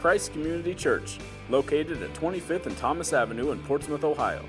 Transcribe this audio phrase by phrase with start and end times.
[0.00, 1.18] Christ Community Church,
[1.50, 4.42] located at 25th and Thomas Avenue in Portsmouth, Ohio.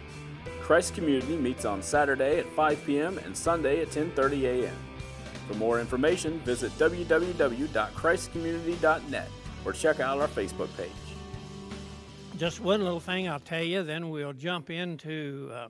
[0.62, 3.18] Christ Community meets on Saturday at 5 p.m.
[3.18, 4.78] and Sunday at 10:30 a.m.
[5.50, 9.28] For more information, visit www.christcommunity.net
[9.66, 10.90] or check out our Facebook page.
[12.38, 15.68] Just one little thing I'll tell you, then we'll jump into uh,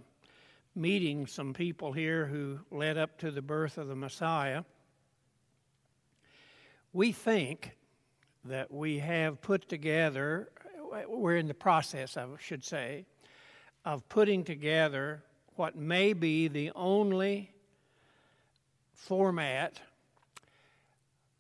[0.76, 4.64] meeting some people here who led up to the birth of the Messiah.
[6.94, 7.78] We think
[8.46, 10.50] that we have put together,
[11.08, 13.06] we're in the process, I should say,
[13.86, 15.24] of putting together
[15.56, 17.52] what may be the only
[18.94, 19.80] format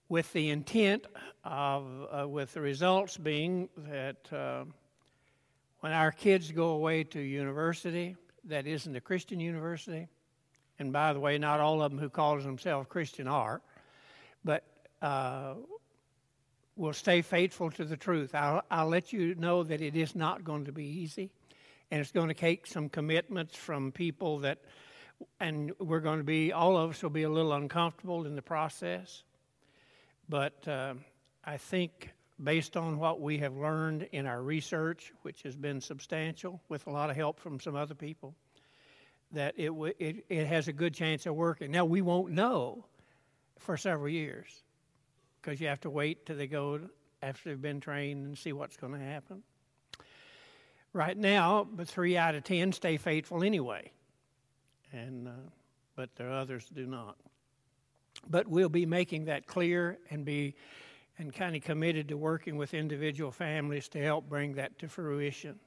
[0.09, 1.05] with the intent
[1.43, 4.65] of, uh, with the results being that uh,
[5.79, 10.07] when our kids go away to university, that isn't a Christian university,
[10.79, 13.61] and by the way, not all of them who call themselves Christian are,
[14.43, 14.63] but
[15.01, 15.53] uh,
[16.81, 18.33] will stay faithful to the truth.
[18.33, 21.29] I'll, I'll let you know that it is not going to be easy,
[21.91, 24.57] and it's going to take some commitments from people that,
[25.39, 28.41] and we're going to be, all of us will be a little uncomfortable in the
[28.41, 29.21] process.
[30.27, 30.95] But uh,
[31.45, 32.09] I think
[32.43, 36.89] based on what we have learned in our research, which has been substantial with a
[36.89, 38.33] lot of help from some other people,
[39.33, 41.69] that it, w- it, it has a good chance of working.
[41.69, 42.85] Now, we won't know
[43.59, 44.63] for several years
[45.41, 46.79] because you have to wait till they go
[47.21, 49.43] after they've been trained and see what's going to happen.
[50.93, 53.91] Right now, but three out of ten stay faithful anyway,
[54.91, 55.31] and uh,
[55.95, 57.15] but the others do not.
[58.29, 60.55] But we'll be making that clear and be
[61.17, 65.59] and kind of committed to working with individual families to help bring that to fruition.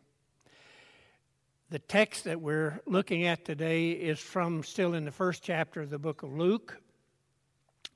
[1.70, 5.90] The text that we're looking at today is from still in the first chapter of
[5.90, 6.78] the book of Luke,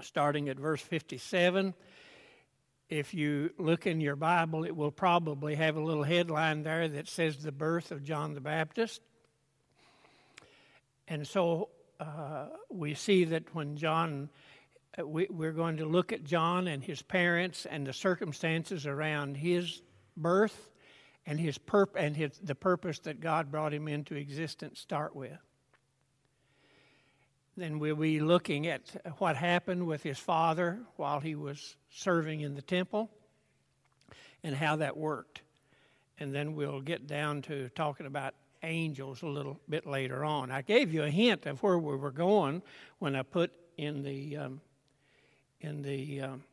[0.01, 1.75] starting at verse 57.
[2.89, 7.09] If you look in your Bible, it will probably have a little headline there that
[7.09, 9.03] says the birth of John the Baptist.
[11.07, 14.31] And so uh, we see that when John,
[14.99, 19.37] uh, we, we're going to look at John and his parents and the circumstances around
[19.37, 19.83] his
[20.17, 20.71] birth
[21.27, 25.39] and his perp- and his, the purpose that God brought him into existence start with.
[27.59, 28.83] Then we'll be looking at
[29.19, 33.11] what happened with his father while he was serving in the temple
[34.45, 35.43] and how that worked.
[36.21, 40.53] And then we'll get down to talking about angels a little bit later on.
[40.53, 42.63] I gave you a hint of where we were going
[43.01, 44.61] when I put in the um,
[45.61, 46.45] in the um,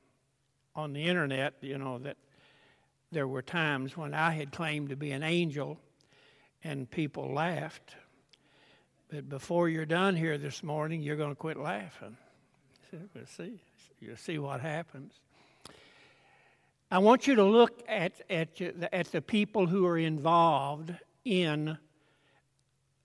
[0.76, 2.18] on the internet, you know, that
[3.12, 5.80] there were times when I had claimed to be an angel
[6.64, 7.96] and people laughed
[9.10, 12.18] but before you're done here this morning, you're going to quit laughing.
[13.14, 13.60] We'll see.
[14.00, 15.14] You'll see what happens.
[16.92, 21.78] I want you to look at, at, at the people who are involved in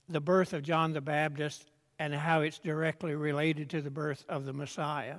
[0.07, 1.65] the birth of John the Baptist
[1.99, 5.17] and how it's directly related to the birth of the Messiah.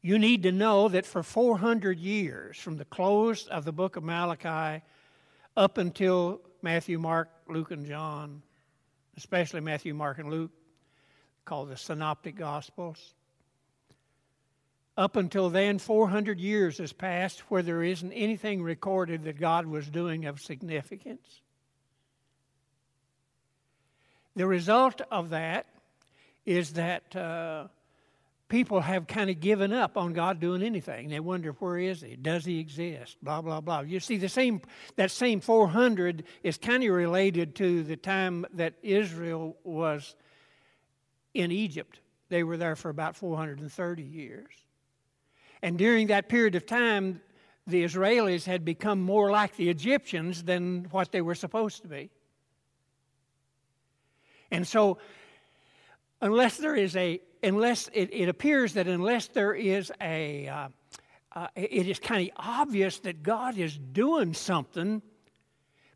[0.00, 4.02] You need to know that for 400 years, from the close of the book of
[4.02, 4.82] Malachi
[5.56, 8.42] up until Matthew, Mark, Luke, and John,
[9.16, 10.50] especially Matthew, Mark, and Luke,
[11.44, 13.14] called the Synoptic Gospels.
[14.96, 19.88] Up until then, 400 years has passed where there isn't anything recorded that God was
[19.88, 21.40] doing of significance.
[24.36, 25.66] The result of that
[26.44, 27.68] is that uh,
[28.52, 31.08] people have kind of given up on God doing anything.
[31.08, 32.16] They wonder where is He?
[32.16, 33.16] Does He exist?
[33.22, 33.80] Blah blah blah.
[33.80, 34.60] You see, the same
[34.96, 40.14] that same 400 is kind of related to the time that Israel was
[41.32, 42.00] in Egypt.
[42.28, 44.50] They were there for about 430 years,
[45.62, 47.22] and during that period of time,
[47.66, 52.10] the Israelis had become more like the Egyptians than what they were supposed to be.
[54.50, 54.98] And so,
[56.22, 60.68] unless there is a unless it, it appears that unless there is a, uh,
[61.34, 65.02] uh, it is kind of obvious that God is doing something,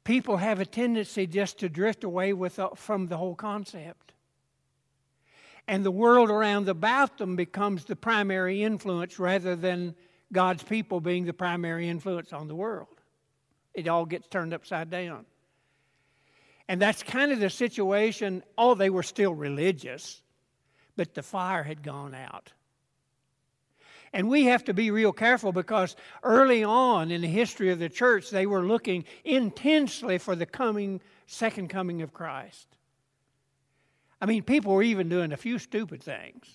[0.03, 4.13] people have a tendency just to drift away with, uh, from the whole concept.
[5.69, 9.95] And the world around about them becomes the primary influence rather than
[10.33, 13.01] God's people being the primary influence on the world.
[13.75, 15.27] It all gets turned upside down.
[16.69, 18.43] And that's kind of the situation.
[18.59, 20.23] Oh, they were still religious
[20.97, 22.53] but the fire had gone out.
[24.13, 27.91] And we have to be real careful because early on in the history of the
[27.91, 32.67] church, they were looking intensely for the coming, second coming of Christ.
[34.21, 36.47] I mean, people were even doing a few stupid things.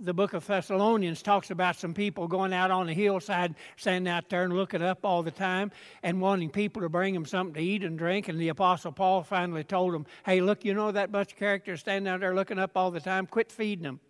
[0.00, 4.28] The book of Thessalonians talks about some people going out on the hillside, standing out
[4.28, 5.70] there and looking up all the time
[6.02, 8.28] and wanting people to bring them something to eat and drink.
[8.28, 11.80] And the Apostle Paul finally told them, Hey, look, you know that bunch of characters
[11.80, 13.26] standing out there looking up all the time?
[13.26, 14.00] Quit feeding them.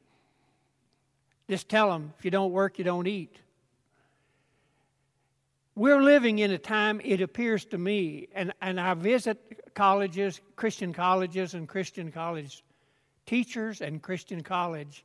[1.49, 3.37] Just tell them, if you don't work, you don't eat.
[5.75, 10.93] We're living in a time, it appears to me, and, and I visit colleges, Christian
[10.93, 12.65] colleges, and Christian college
[13.27, 15.05] teachers and Christian college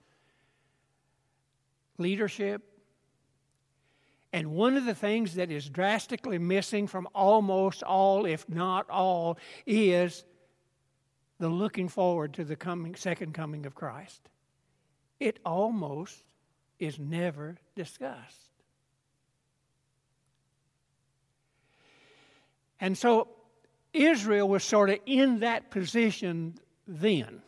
[1.97, 2.61] leadership.
[4.31, 9.37] And one of the things that is drastically missing from almost all, if not all,
[9.67, 10.23] is
[11.39, 14.29] the looking forward to the coming, second coming of Christ.
[15.19, 16.23] It almost
[16.79, 18.49] is never discussed.
[22.79, 23.29] And so
[23.93, 26.55] Israel was sort of in that position
[26.87, 27.42] then.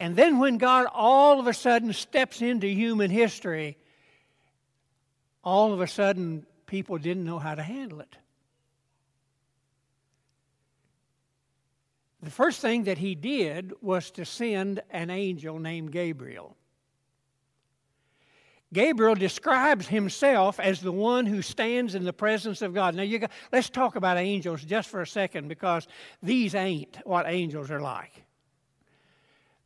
[0.00, 3.76] And then when God all of a sudden steps into human history,
[5.44, 8.16] all of a sudden people didn't know how to handle it.
[12.22, 16.56] The first thing that he did was to send an angel named Gabriel.
[18.72, 22.94] Gabriel describes himself as the one who stands in the presence of God.
[22.94, 25.88] Now, got, let's talk about angels just for a second because
[26.22, 28.24] these ain't what angels are like.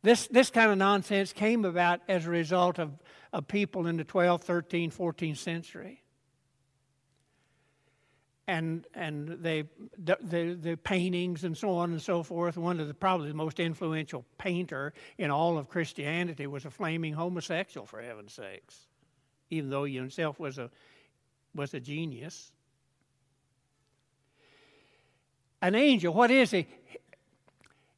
[0.05, 2.91] This, this kind of nonsense came about as a result of,
[3.33, 6.03] of people in the 12th, 13th, 14th century.
[8.47, 9.63] And, and they,
[9.97, 12.55] the, the, the, paintings and so on and so forth.
[12.55, 17.13] One of the probably the most influential painter in all of Christianity was a flaming
[17.13, 18.81] homosexual, for heaven's sakes,
[19.49, 20.69] even though he himself was a,
[21.55, 22.51] was a genius.
[25.63, 26.67] An angel, what is he?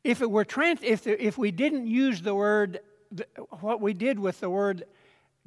[0.07, 2.79] If it were trans, if, the, if we didn't use the word,
[3.59, 4.85] what we did with the word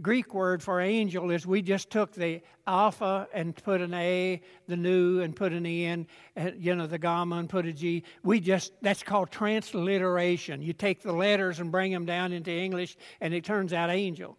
[0.03, 4.77] Greek word for angel is we just took the alpha and put an A, the
[4.77, 8.03] nu and put an E and, uh, you know, the gamma and put a G.
[8.23, 10.61] We just, that's called transliteration.
[10.61, 14.37] You take the letters and bring them down into English, and it turns out angel.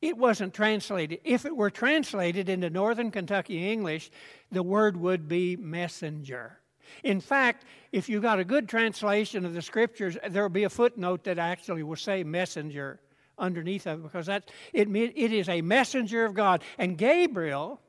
[0.00, 1.20] It wasn't translated.
[1.24, 4.12] If it were translated into Northern Kentucky English,
[4.52, 6.60] the word would be messenger.
[7.02, 11.24] In fact, if you got a good translation of the scriptures, there'll be a footnote
[11.24, 13.00] that actually will say messenger
[13.38, 16.62] underneath of it because that it, it is a messenger of God.
[16.78, 17.80] And Gabriel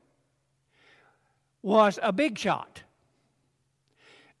[1.62, 2.82] was a big shot.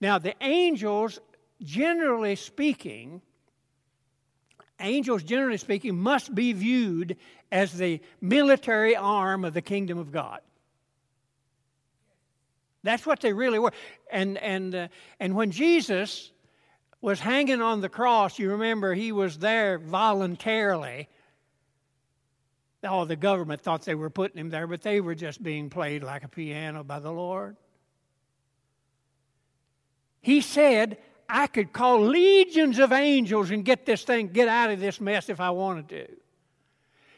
[0.00, 1.18] Now, the angels,
[1.62, 3.22] generally speaking,
[4.80, 7.16] angels, generally speaking, must be viewed
[7.50, 10.40] as the military arm of the kingdom of God.
[12.86, 13.72] That's what they really were.
[14.10, 14.88] And, and, uh,
[15.20, 16.30] and when Jesus
[17.00, 21.08] was hanging on the cross, you remember he was there voluntarily.
[22.82, 26.02] Oh, the government thought they were putting him there, but they were just being played
[26.02, 27.56] like a piano by the Lord.
[30.20, 30.98] He said,
[31.28, 35.28] I could call legions of angels and get this thing, get out of this mess
[35.28, 36.06] if I wanted to.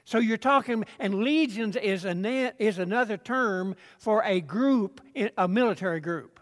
[0.08, 5.02] So you're talking, and legions is, a, is another term for a group,
[5.36, 6.40] a military group.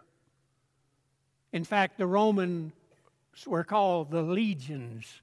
[1.52, 2.70] In fact, the Romans
[3.44, 5.20] were called the legions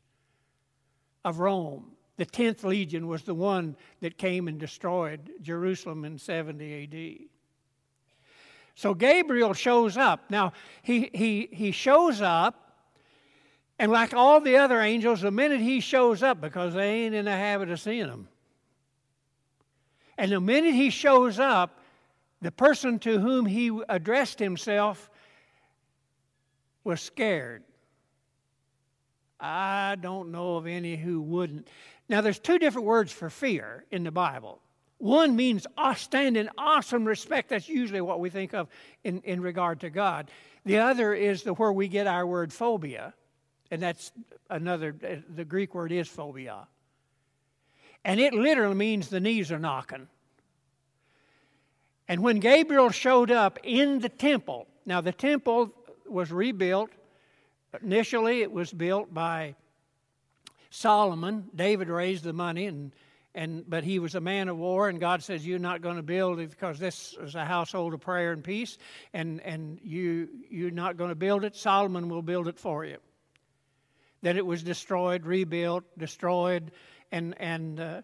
[1.23, 1.93] of Rome.
[2.17, 7.29] The 10th legion was the one that came and destroyed Jerusalem in 70 AD.
[8.75, 10.29] So Gabriel shows up.
[10.29, 12.63] Now, he, he, he shows up
[13.79, 17.25] and like all the other angels, the minute he shows up, because they ain't in
[17.25, 18.27] the habit of seeing him,
[20.17, 21.79] and the minute he shows up,
[22.41, 25.09] the person to whom he addressed himself
[26.83, 27.63] was scared.
[29.39, 31.67] I don't know of any who wouldn't.
[32.09, 34.59] Now, there's two different words for fear in the Bible.
[34.97, 37.49] One means stand in awesome respect.
[37.49, 38.69] That's usually what we think of
[39.03, 40.31] in, in regard to God.
[40.65, 43.13] The other is the where we get our word phobia,
[43.69, 44.13] and that's
[44.49, 44.95] another.
[45.35, 46.67] The Greek word is phobia.
[48.05, 50.07] And it literally means the knees are knocking.
[52.07, 55.71] And when Gabriel showed up in the temple, now the temple
[56.05, 56.89] was rebuilt.
[57.81, 59.55] Initially, it was built by
[60.69, 61.49] Solomon.
[61.55, 62.91] David raised the money, and,
[63.33, 66.03] and, but he was a man of war, and God says, You're not going to
[66.03, 68.77] build it because this is a household of prayer and peace,
[69.13, 71.55] and, and you, you're not going to build it.
[71.55, 72.97] Solomon will build it for you.
[74.21, 76.71] Then it was destroyed, rebuilt, destroyed,
[77.13, 78.01] and, and, uh,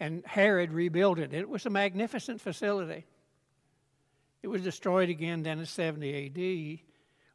[0.00, 1.34] and Herod rebuilt it.
[1.34, 3.04] It was a magnificent facility.
[4.42, 6.80] It was destroyed again then in 70 AD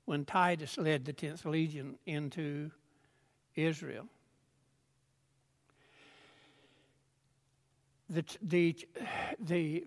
[0.06, 2.72] when Titus led the 10th Legion into
[3.56, 4.08] Israel.
[8.10, 8.76] the, the,
[9.40, 9.86] the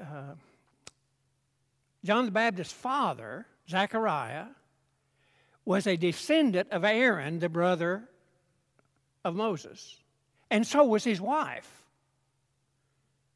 [0.00, 0.34] uh,
[2.04, 4.46] John the Baptist's father, Zechariah,
[5.64, 8.08] was a descendant of Aaron, the brother
[9.24, 9.96] of Moses.
[10.54, 11.68] And so was his wife.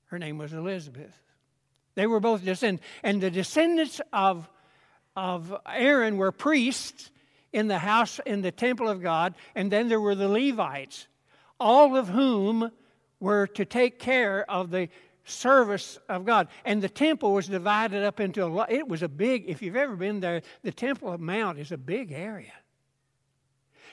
[0.06, 1.20] Her name was Elizabeth.
[1.96, 2.86] They were both descendants.
[3.02, 4.48] And the descendants of,
[5.16, 7.10] of Aaron were priests
[7.52, 9.34] in the house, in the temple of God.
[9.56, 11.08] And then there were the Levites,
[11.58, 12.70] all of whom
[13.18, 14.88] were to take care of the
[15.24, 16.46] service of God.
[16.64, 18.70] And the temple was divided up into a lot.
[18.70, 21.78] It was a big, if you've ever been there, the Temple of Mount is a
[21.78, 22.52] big area.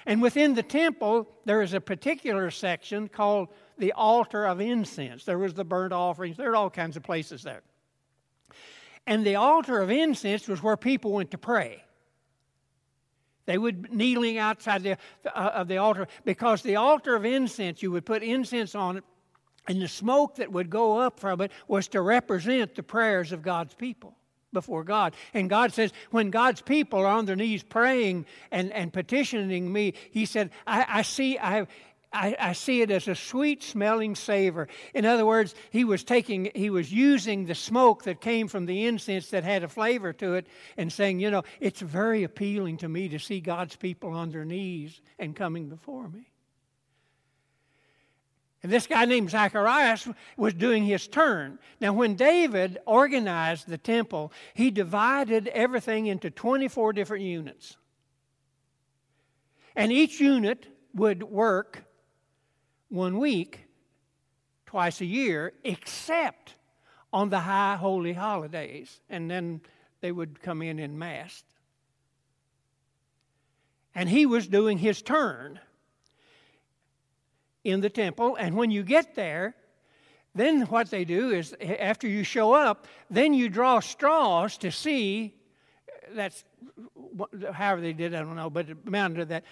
[0.06, 5.26] And within the temple, there is a particular section called the altar of incense.
[5.26, 7.64] There was the burnt offerings, there are all kinds of places there.
[9.08, 11.84] And the altar of incense was where people went to pray.
[13.46, 17.92] They would kneeling outside the, uh, of the altar because the altar of incense, you
[17.92, 19.04] would put incense on it,
[19.68, 23.42] and the smoke that would go up from it was to represent the prayers of
[23.42, 24.16] God's people
[24.56, 25.14] before God.
[25.36, 29.94] And God says, when God's people are on their knees praying and, and petitioning me,
[30.10, 31.68] He said, I, I see, I,
[32.16, 34.68] I, I, see it as a sweet smelling savor.
[34.94, 38.86] In other words, he was taking, he was using the smoke that came from the
[38.86, 40.48] incense that had a flavor to it
[40.78, 44.46] and saying, you know, it's very appealing to me to see God's people on their
[44.46, 46.32] knees and coming before me.
[48.66, 50.08] And this guy named Zacharias
[50.38, 51.60] was doing his turn.
[51.80, 57.78] Now, when David organized the temple, he divided everything into 24 different units.
[59.76, 61.84] And each unit would work
[62.90, 63.68] one week,
[64.66, 66.56] twice a year, except
[67.14, 69.00] on the high holy holidays.
[69.12, 69.62] And then
[70.02, 71.44] they would come in in mass.
[73.94, 75.60] And he was doing his turn
[77.66, 78.38] in the temple.
[78.40, 79.56] And when you get there,
[80.34, 85.34] then what they do is after you show up, then you draw straws to see.
[86.14, 86.46] That's
[87.52, 88.14] however they did.
[88.14, 89.44] I don't know, but it amounted to that.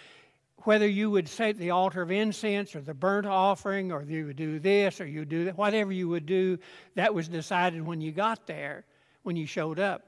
[0.60, 4.38] Whether you would say the altar of incense or the burnt offering, or you would
[4.38, 6.58] do this or you do that, whatever you would do,
[6.96, 8.86] that was decided when you got there,
[9.24, 10.03] when you showed up.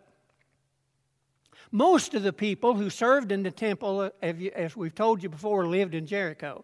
[1.71, 5.67] Most of the people who served in the temple, uh, as we've told you before,
[5.67, 6.63] lived in Jericho.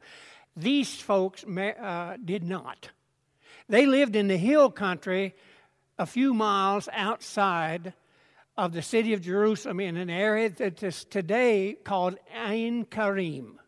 [0.55, 2.89] These folks uh, did not.
[3.69, 5.33] They lived in the hill country
[5.97, 7.93] a few miles outside
[8.57, 13.59] of the city of Jerusalem in an area that is today called Ain Karim.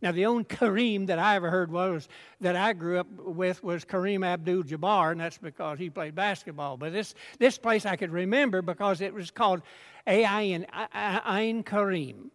[0.00, 2.08] Now, the only Kareem that I ever heard was
[2.40, 6.76] that I grew up with was Kareem Abdul-Jabbar, and that's because he played basketball.
[6.76, 9.62] But this this place I could remember because it was called
[10.06, 12.30] Ain Ain Karim,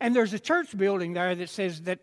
[0.00, 1.98] and there's a church building there that says that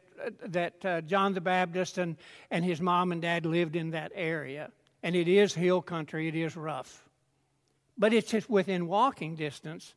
[0.47, 2.17] that uh, John the Baptist and,
[2.51, 4.71] and his mom and dad lived in that area.
[5.03, 7.07] And it is hill country, it is rough.
[7.97, 9.93] But it's just within walking distance.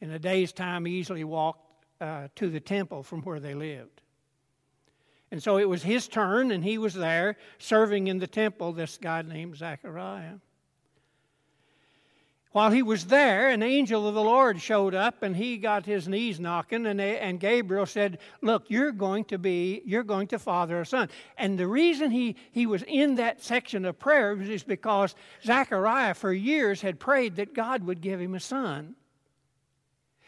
[0.00, 4.00] In a day's time, easily walked uh, to the temple from where they lived.
[5.30, 8.98] And so it was his turn, and he was there serving in the temple, this
[8.98, 10.34] guy named Zechariah.
[12.52, 16.06] While he was there, an angel of the Lord showed up and he got his
[16.06, 20.38] knees knocking, and, they, and Gabriel said, Look, you're going to be, you're going to
[20.38, 21.08] father a son.
[21.38, 26.30] And the reason he, he was in that section of prayer is because Zechariah for
[26.30, 28.96] years had prayed that God would give him a son.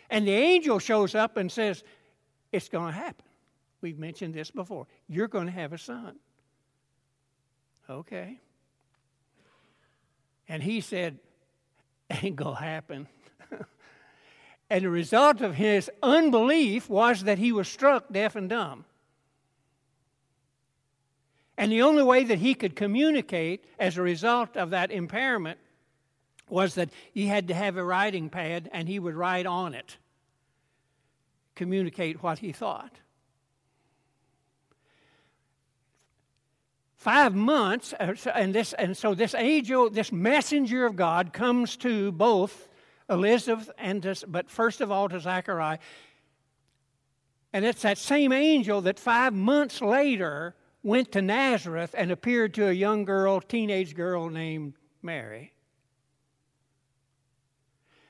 [0.08, 1.84] And the angel shows up and says,
[2.52, 3.26] It's going to happen.
[3.82, 4.86] We've mentioned this before.
[5.08, 6.16] You're going to have a son.
[7.90, 8.40] Okay.
[10.48, 11.18] And he said,
[12.22, 13.08] ain't going to happen.
[14.70, 18.84] and the result of his unbelief was that he was struck deaf and dumb.
[21.56, 25.58] And the only way that he could communicate as a result of that impairment
[26.48, 29.96] was that he had to have a writing pad and he would write on it,
[31.54, 32.98] communicate what he thought.
[37.04, 42.10] Five months, uh, and, this, and so this angel, this messenger of God comes to
[42.12, 42.66] both
[43.10, 45.80] Elizabeth and to, but first of all to Zachariah.
[47.52, 52.68] And it's that same angel that five months later went to Nazareth and appeared to
[52.68, 55.52] a young girl, teenage girl named Mary.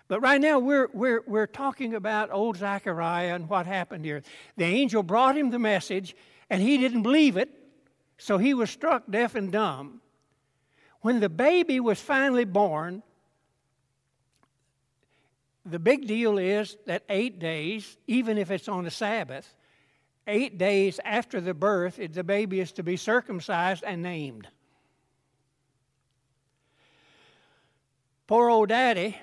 [0.07, 4.23] But right now we're, we're, we're talking about old Zachariah and what happened here.
[4.57, 6.15] The angel brought him the message,
[6.49, 7.51] and he didn't believe it.
[8.19, 10.01] So he was struck deaf and dumb.
[11.01, 13.03] When the baby was finally born,
[15.67, 19.55] the big deal is that eight days, even if it's on a Sabbath,
[20.27, 24.49] eight days after the birth, the baby is to be circumcised and named.
[28.27, 29.19] Poor old daddy,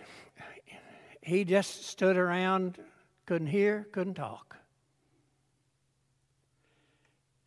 [1.22, 2.78] he just stood around,
[3.26, 4.58] couldn't hear, couldn't talk.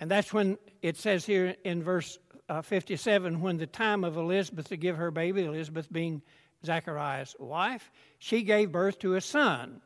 [0.01, 4.69] And that's when it says here in verse uh, 57 when the time of Elizabeth
[4.69, 6.23] to give her baby, Elizabeth being
[6.65, 9.81] Zachariah's wife, she gave birth to a son.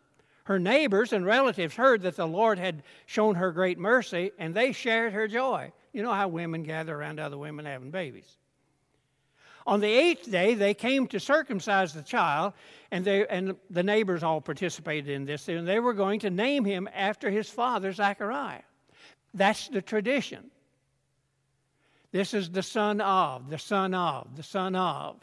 [0.44, 4.72] Her neighbors and relatives heard that the Lord had shown her great mercy, and they
[4.72, 5.72] shared her joy.
[5.92, 8.38] You know how women gather around other women having babies.
[9.66, 12.54] On the eighth day, they came to circumcise the child,
[12.90, 16.64] and, they, and the neighbors all participated in this, and they were going to name
[16.64, 18.62] him after his father, Zachariah.
[19.34, 20.50] That's the tradition.
[22.10, 25.16] This is the son of, the son of, the son of.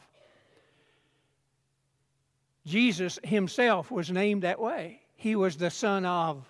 [2.66, 5.02] Jesus himself was named that way.
[5.16, 6.46] He was the son of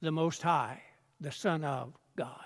[0.00, 0.82] the Most High,
[1.20, 2.44] the son of God.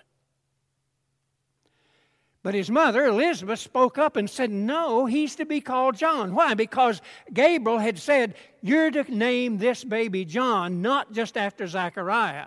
[2.43, 6.35] But his mother, Elizabeth, spoke up and said, No, he's to be called John.
[6.35, 6.55] Why?
[6.55, 7.01] Because
[7.33, 12.47] Gabriel had said, You're to name this baby John, not just after Zechariah.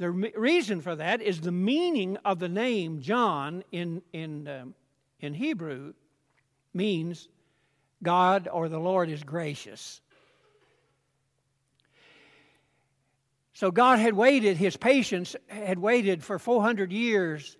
[0.00, 4.74] The reason for that is the meaning of the name John in, in, um,
[5.20, 5.92] in Hebrew
[6.72, 7.28] means
[8.02, 10.00] God or the Lord is gracious.
[13.52, 17.58] So God had waited, his patience had waited for 400 years,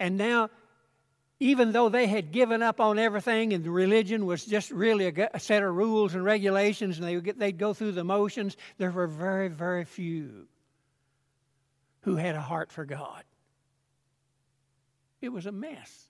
[0.00, 0.50] and now,
[1.38, 5.38] even though they had given up on everything and the religion was just really a,
[5.38, 9.46] set of rules and regulations and they they'd go through the motions, there were very,
[9.46, 10.48] very few
[12.04, 13.24] who had a heart for God.
[15.20, 16.08] It was a mess.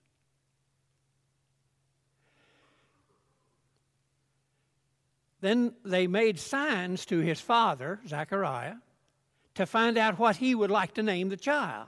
[5.39, 8.75] Then they made signs to his father, Zechariah,
[9.55, 11.87] to find out what he would like to name the child.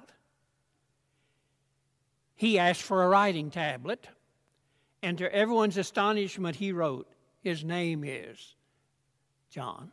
[2.35, 4.07] He asked for a writing tablet,
[5.01, 7.09] and to everyone's astonishment, he wrote,
[7.41, 8.55] His name is
[9.49, 9.91] John.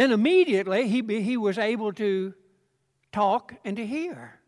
[0.00, 2.32] Then immediately he, he was able to
[3.12, 4.40] talk and to hear.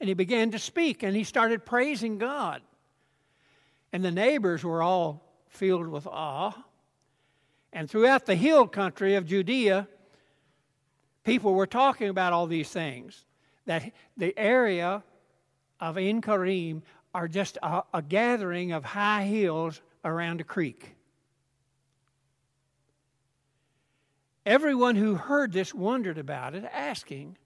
[0.00, 2.62] And he began to speak and he started praising God.
[3.92, 6.54] And the neighbors were all filled with awe.
[7.74, 9.86] And throughout the hill country of Judea,
[11.24, 13.26] people were talking about all these things.
[13.66, 15.04] That the area
[15.78, 16.82] of En Karim
[17.12, 20.95] are just a, a gathering of high hills around a creek.
[24.46, 27.36] Everyone who heard this wondered about it, asking,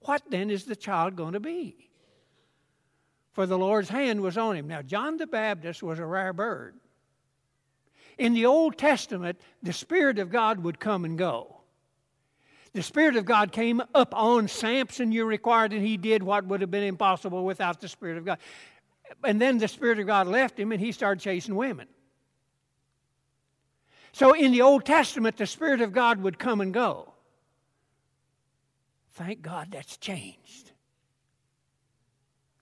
[0.00, 1.88] What then is the child going to be?
[3.32, 4.68] For the Lord's hand was on him.
[4.68, 6.74] Now, John the Baptist was a rare bird.
[8.18, 11.62] In the Old Testament, the Spirit of God would come and go.
[12.74, 16.60] The Spirit of God came up on Samson, you required, and he did what would
[16.60, 18.38] have been impossible without the Spirit of God.
[19.24, 21.88] And then the Spirit of God left him, and he started chasing women.
[24.12, 27.12] So in the Old Testament, the Spirit of God would come and go.
[29.12, 30.72] Thank God that's changed.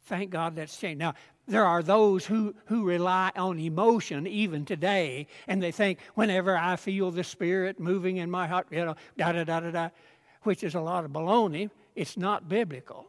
[0.04, 0.98] Thank God that's changed.
[0.98, 1.14] Now,
[1.46, 6.76] there are those who, who rely on emotion even today, and they think, whenever I
[6.76, 9.88] feel the Spirit moving in my heart, you know, da da da da da,
[10.42, 11.70] which is a lot of baloney.
[11.94, 13.06] It's not biblical.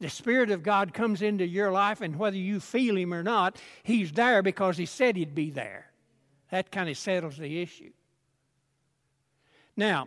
[0.00, 3.56] The Spirit of God comes into your life, and whether you feel Him or not,
[3.82, 5.86] He's there because He said He'd be there.
[6.54, 7.90] That kind of settles the issue.
[9.76, 10.06] Now,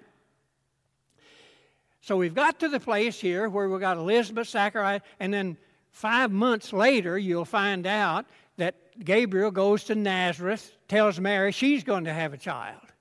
[1.99, 5.57] so we've got to the place here where we've got Elizabeth, Zachariah, and then
[5.91, 12.05] five months later, you'll find out that Gabriel goes to Nazareth, tells Mary she's going
[12.05, 12.93] to have a child.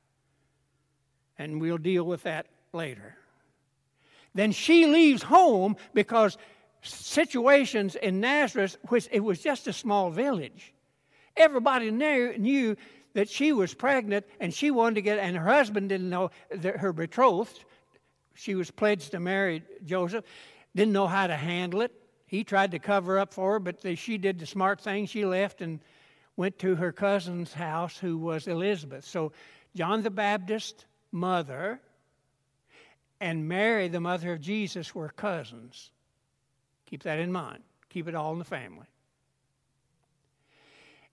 [1.38, 3.14] And we'll deal with that later.
[4.34, 6.36] Then she leaves home because
[6.82, 10.74] situations in Nazareth, which it was just a small village,
[11.36, 12.76] everybody knew
[13.16, 16.76] that she was pregnant and she wanted to get, and her husband didn't know that
[16.76, 17.64] her betrothed,
[18.34, 20.22] she was pledged to marry Joseph,
[20.74, 21.92] didn't know how to handle it.
[22.26, 25.06] He tried to cover up for her, but she did the smart thing.
[25.06, 25.80] She left and
[26.36, 29.06] went to her cousin's house, who was Elizabeth.
[29.06, 29.32] So
[29.74, 31.80] John the Baptist, mother,
[33.18, 35.90] and Mary, the mother of Jesus, were cousins.
[36.84, 37.62] Keep that in mind.
[37.88, 38.84] Keep it all in the family.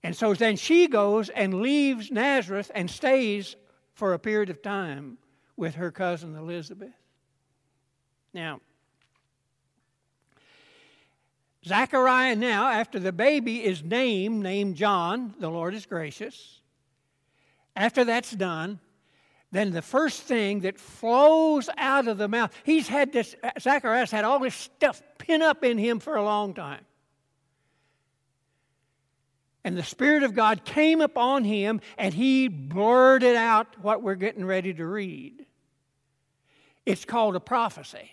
[0.03, 3.55] And so then she goes and leaves Nazareth and stays
[3.93, 5.17] for a period of time
[5.55, 6.93] with her cousin Elizabeth.
[8.33, 8.59] Now,
[11.65, 16.59] Zachariah now, after the baby is named, named John, the Lord is gracious.
[17.75, 18.79] After that's done,
[19.51, 24.25] then the first thing that flows out of the mouth, he's had this, Zacharias had
[24.25, 26.83] all this stuff pin up in him for a long time.
[29.63, 34.45] And the Spirit of God came upon him and he blurted out what we're getting
[34.45, 35.45] ready to read.
[36.85, 38.11] It's called a prophecy.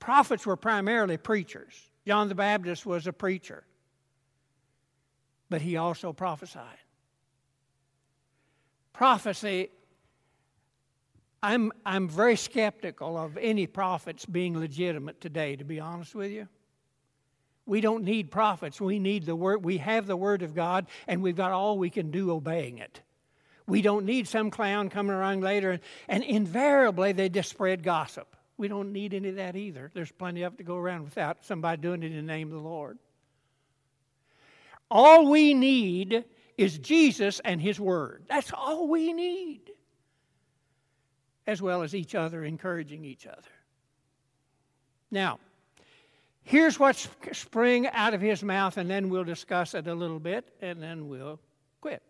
[0.00, 1.74] Prophets were primarily preachers.
[2.06, 3.64] John the Baptist was a preacher,
[5.48, 6.78] but he also prophesied.
[8.92, 9.70] Prophecy,
[11.42, 16.48] I'm, I'm very skeptical of any prophets being legitimate today, to be honest with you.
[17.66, 18.80] We don't need prophets.
[18.80, 19.64] We need the word.
[19.64, 23.00] We have the word of God, and we've got all we can do obeying it.
[23.66, 28.36] We don't need some clown coming around later, and invariably they just spread gossip.
[28.56, 29.90] We don't need any of that either.
[29.94, 32.62] There's plenty of it to go around without somebody doing it in the name of
[32.62, 32.98] the Lord.
[34.90, 36.24] All we need
[36.58, 38.24] is Jesus and His Word.
[38.28, 39.70] That's all we need.
[41.46, 43.42] As well as each other, encouraging each other.
[45.10, 45.40] Now,
[46.44, 50.48] here's what's spring out of His mouth, and then we'll discuss it a little bit,
[50.60, 51.40] and then we'll
[51.80, 52.02] quit.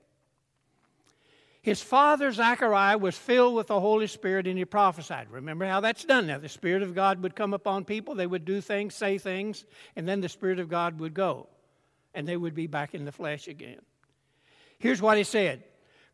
[1.64, 5.30] His father, Zechariah, was filled with the Holy Spirit and he prophesied.
[5.30, 6.36] Remember how that's done now.
[6.36, 9.64] The Spirit of God would come upon people, they would do things, say things,
[9.96, 11.48] and then the Spirit of God would go,
[12.12, 13.80] and they would be back in the flesh again.
[14.78, 15.64] Here's what he said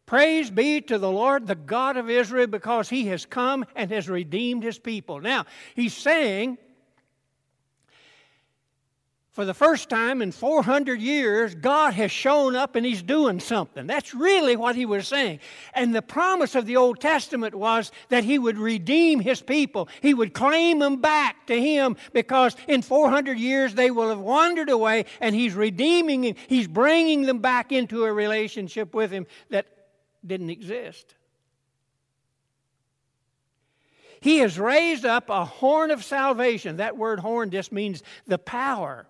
[0.06, 4.08] Praise be to the Lord, the God of Israel, because he has come and has
[4.08, 5.20] redeemed his people.
[5.20, 6.58] Now, he's saying
[9.40, 13.86] for the first time in 400 years, God has shown up and He's doing something.
[13.86, 15.40] That's really what He was saying.
[15.72, 20.12] And the promise of the Old Testament was that He would redeem His people, He
[20.12, 25.06] would claim them back to Him because in 400 years they will have wandered away
[25.22, 29.64] and He's redeeming them, He's bringing them back into a relationship with Him that
[30.22, 31.14] didn't exist.
[34.20, 36.76] He has raised up a horn of salvation.
[36.76, 39.06] That word horn just means the power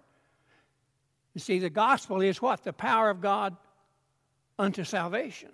[1.35, 2.64] you see, the gospel is what?
[2.64, 3.57] The power of God
[4.59, 5.51] unto salvation.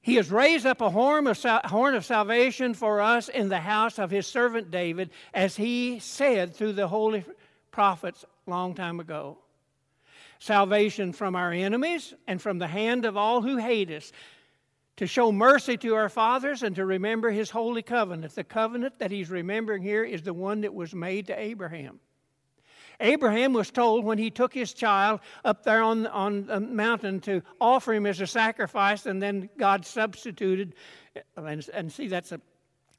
[0.00, 3.60] He has raised up a horn of, sal- horn of salvation for us in the
[3.60, 7.24] house of his servant David, as he said through the holy
[7.70, 9.38] prophets long time ago.
[10.40, 14.12] Salvation from our enemies and from the hand of all who hate us,
[14.96, 18.34] to show mercy to our fathers and to remember his holy covenant.
[18.34, 21.98] The covenant that he's remembering here is the one that was made to Abraham.
[23.00, 27.42] Abraham was told when he took his child up there on, on the mountain to
[27.60, 30.74] offer him as a sacrifice, and then God substituted.
[31.36, 32.40] And, and see, that's a,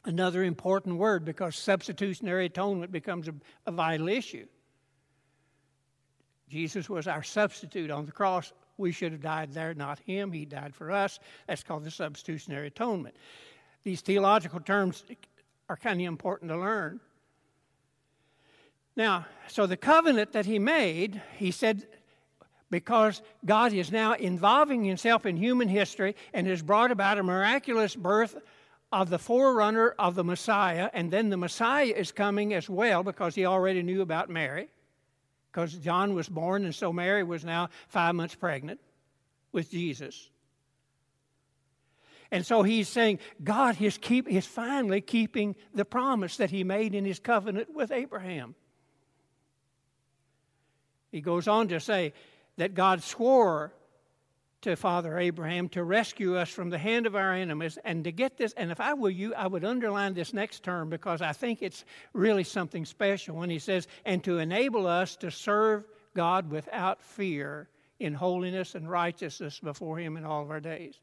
[0.06, 3.34] another important word because substitutionary atonement becomes a,
[3.66, 4.46] a vital issue.
[6.50, 8.54] Jesus was our substitute on the cross.
[8.78, 10.32] We should have died there, not him.
[10.32, 11.20] He died for us.
[11.48, 13.16] That's called the substitutionary atonement.
[13.84, 15.04] These theological terms
[15.70, 17.00] are kind of important to learn.
[18.96, 21.86] Now, so the covenant that he made, he said,
[22.72, 27.96] because God is now involving himself in human history and has brought about a miraculous
[27.96, 28.36] birth
[28.92, 33.36] of the forerunner of the Messiah, and then the Messiah is coming as well because
[33.36, 34.70] he already knew about Mary,
[35.52, 38.80] because John was born, and so Mary was now five months pregnant
[39.52, 40.30] with Jesus.
[42.32, 46.96] And so he's saying God is, keep, is finally keeping the promise that he made
[46.96, 48.56] in his covenant with Abraham.
[51.16, 52.12] He goes on to say
[52.58, 53.72] that God swore
[54.64, 58.36] to Father Abraham to rescue us from the hand of our enemies and to get
[58.36, 58.52] this.
[58.58, 61.86] And if I were you, I would underline this next term because I think it's
[62.12, 67.70] really something special when he says, and to enable us to serve God without fear
[67.98, 71.00] in holiness and righteousness before Him in all of our days.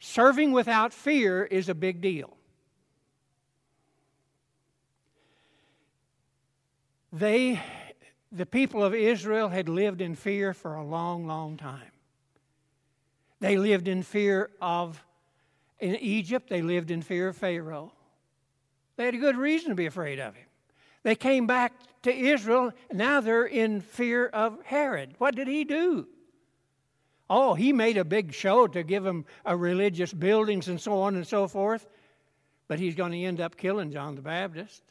[0.00, 2.36] Serving without fear is a big deal.
[7.12, 7.62] They
[8.34, 11.92] the people of Israel had lived in fear for a long, long time.
[13.38, 15.02] They lived in fear of,
[15.78, 17.92] in Egypt, they lived in fear of Pharaoh.
[18.96, 20.46] They had a good reason to be afraid of him.
[21.04, 25.14] They came back to Israel, and now they're in fear of Herod.
[25.18, 26.08] What did he do?
[27.30, 31.14] Oh, he made a big show to give them a religious buildings and so on
[31.14, 31.86] and so forth,
[32.66, 34.82] but he's going to end up killing John the Baptist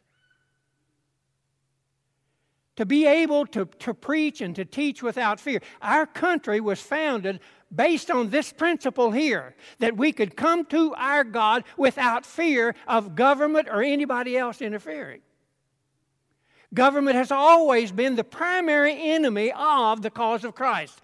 [2.75, 5.61] to be able to, to preach and to teach without fear.
[5.81, 7.39] Our country was founded
[7.73, 13.15] based on this principle here that we could come to our God without fear of
[13.15, 15.21] government or anybody else interfering.
[16.73, 20.99] Government has always been the primary enemy of the cause of Christ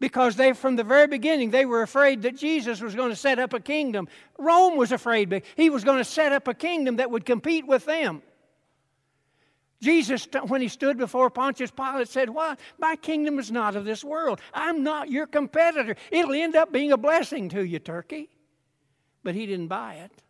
[0.00, 3.38] because they from the very beginning they were afraid that Jesus was going to set
[3.38, 4.08] up a kingdom.
[4.38, 7.84] Rome was afraid he was going to set up a kingdom that would compete with
[7.84, 8.22] them.
[9.80, 12.58] Jesus, when he stood before Pontius Pilate, said, What?
[12.78, 14.40] My kingdom is not of this world.
[14.54, 15.96] I'm not your competitor.
[16.10, 18.30] It'll end up being a blessing to you, Turkey.
[19.22, 20.22] But he didn't buy it.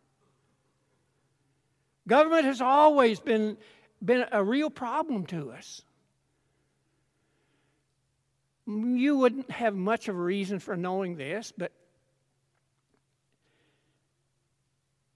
[2.08, 3.56] Government has always been,
[4.04, 5.82] been a real problem to us.
[8.66, 11.70] You wouldn't have much of a reason for knowing this, but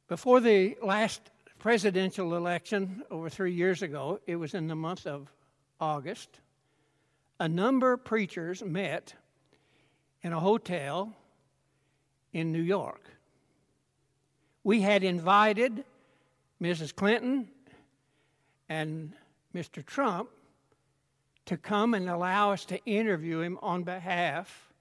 [0.07, 1.21] before the last
[1.61, 5.31] presidential election over three years ago, it was in the month of
[5.79, 6.41] August,
[7.39, 9.15] a number of preachers met
[10.23, 11.15] in a hotel
[12.33, 13.03] in New York.
[14.65, 15.85] We had invited
[16.63, 16.95] Mrs.
[16.95, 17.49] Clinton
[18.69, 19.13] and
[19.55, 19.85] Mr.
[19.85, 20.31] Trump
[21.47, 24.73] to come and allow us to interview him on behalf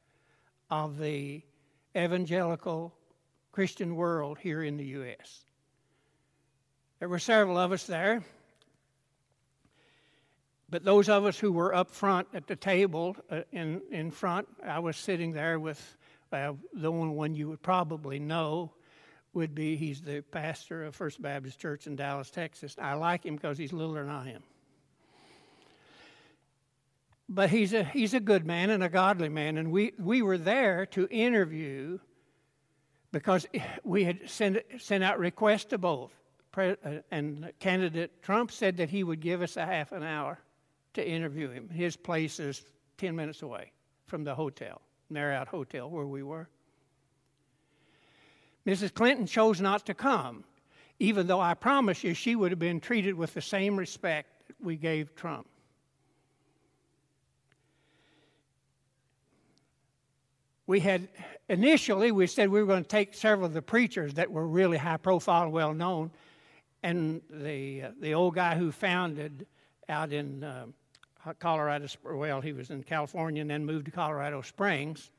[0.69, 1.41] of the
[1.95, 2.93] evangelical
[3.51, 5.43] Christian world here in the U.S.
[6.99, 8.23] There were several of us there.
[10.69, 14.47] But those of us who were up front at the table uh, in, in front,
[14.63, 15.97] I was sitting there with
[16.31, 18.73] uh, the only one you would probably know
[19.33, 22.75] would be he's the pastor of First Baptist Church in Dallas, Texas.
[22.79, 24.43] I like him because he's littler than I am.
[27.27, 30.37] But he's a, he's a good man and a godly man, and we, we were
[30.37, 31.99] there to interview
[33.11, 33.47] because
[33.83, 36.11] we had sent, sent out requests to both.
[36.57, 36.73] Uh,
[37.11, 40.39] and candidate Trump said that he would give us a half an hour
[40.93, 41.69] to interview him.
[41.69, 42.63] His place is
[42.97, 43.71] 10 minutes away
[44.07, 46.49] from the hotel, Marriott Hotel, where we were.
[48.65, 48.93] Mrs.
[48.93, 50.43] Clinton chose not to come,
[50.99, 54.57] even though I promise you she would have been treated with the same respect that
[54.61, 55.47] we gave Trump.
[60.67, 61.07] We had
[61.47, 64.77] initially we said we were going to take several of the preachers that were really
[64.77, 66.11] high profile, well known,
[66.83, 69.45] and the uh, the old guy who founded
[69.87, 70.65] out in uh,
[71.39, 75.11] Colorado, well, he was in California and then moved to Colorado Springs,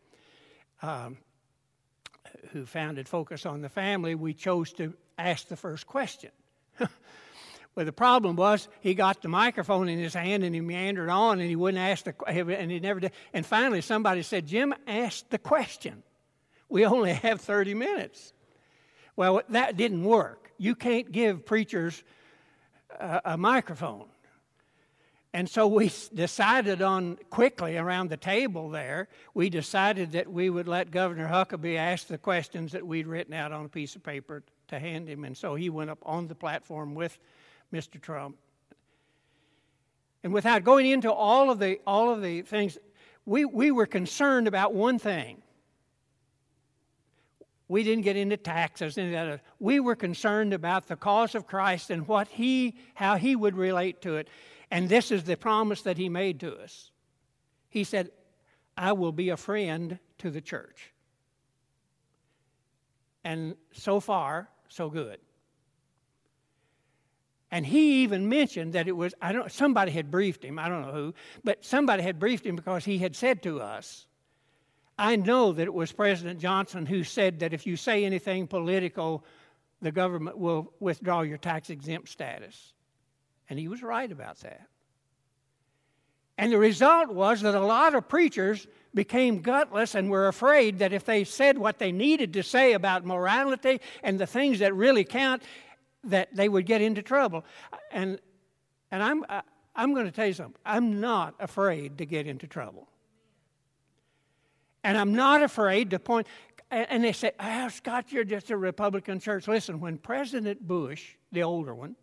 [0.82, 1.18] um,
[2.52, 4.14] who founded Focus on the Family.
[4.14, 6.30] We chose to ask the first question.
[6.78, 11.40] well, the problem was he got the microphone in his hand and he meandered on
[11.40, 13.12] and he wouldn't ask the and he never did.
[13.34, 16.02] And finally, somebody said, "Jim, ask the question.
[16.68, 18.32] We only have 30 minutes."
[19.16, 22.04] Well, that didn't work you can't give preachers
[23.00, 24.04] a, a microphone.
[25.32, 30.68] And so we decided on quickly around the table there, we decided that we would
[30.68, 34.42] let Governor Huckabee ask the questions that we'd written out on a piece of paper
[34.68, 35.24] to hand him.
[35.24, 37.18] And so he went up on the platform with
[37.72, 37.98] Mr.
[37.98, 38.36] Trump.
[40.22, 42.76] And without going into all of the, all of the things,
[43.24, 45.40] we, we were concerned about one thing
[47.70, 49.42] we didn't get into taxes and that.
[49.60, 54.02] We were concerned about the cause of Christ and what he, how he would relate
[54.02, 54.26] to it.
[54.72, 56.90] And this is the promise that he made to us.
[57.68, 58.10] He said,
[58.76, 60.92] I will be a friend to the church.
[63.22, 65.20] And so far, so good.
[67.52, 70.82] And he even mentioned that it was, I don't, somebody had briefed him, I don't
[70.82, 74.06] know who, but somebody had briefed him because he had said to us
[75.00, 79.24] I know that it was President Johnson who said that if you say anything political,
[79.80, 82.74] the government will withdraw your tax exempt status.
[83.48, 84.66] And he was right about that.
[86.36, 90.92] And the result was that a lot of preachers became gutless and were afraid that
[90.92, 95.04] if they said what they needed to say about morality and the things that really
[95.04, 95.42] count,
[96.04, 97.46] that they would get into trouble.
[97.90, 98.20] And,
[98.90, 99.24] and I'm,
[99.74, 100.60] I'm going to tell you something.
[100.66, 102.89] I'm not afraid to get into trouble.
[104.82, 106.26] And I'm not afraid to point.
[106.70, 109.48] And they say, oh, Scott, you're just a Republican church.
[109.48, 111.96] Listen, when President Bush, the older one,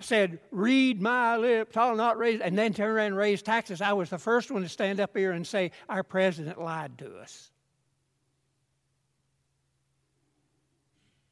[0.00, 3.94] said, Read my lips, I'll not raise, and then turn around and raise taxes, I
[3.94, 7.50] was the first one to stand up here and say, Our president lied to us.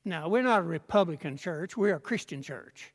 [0.06, 2.93] Now, we're not a Republican church, we're a Christian church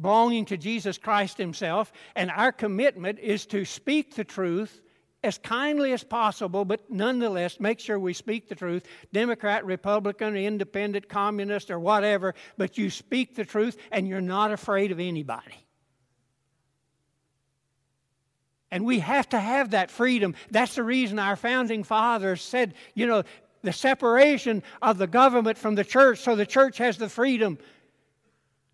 [0.00, 4.80] belonging to Jesus Christ Himself, and our commitment is to speak the truth
[5.22, 11.08] as kindly as possible, but nonetheless make sure we speak the truth Democrat, Republican, Independent,
[11.08, 15.66] Communist, or whatever, but you speak the truth and you're not afraid of anybody.
[18.70, 20.34] And we have to have that freedom.
[20.50, 23.24] That's the reason our founding fathers said, you know,
[23.62, 27.58] the separation of the government from the church so the church has the freedom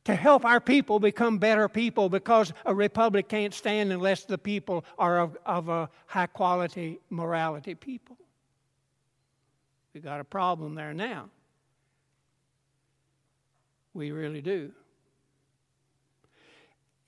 [0.07, 4.85] to help our people become better people because a republic can't stand unless the people
[5.01, 8.17] are of, of a high quality morality people.
[9.93, 11.29] We got a problem there now.
[13.95, 14.71] We really do.